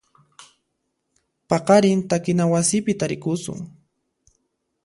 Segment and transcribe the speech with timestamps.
[1.53, 3.59] Paqarin takina wasipi tarikusun.